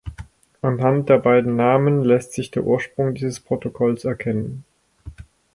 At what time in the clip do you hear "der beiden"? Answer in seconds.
1.09-1.55